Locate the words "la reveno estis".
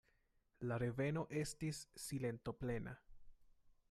0.69-1.83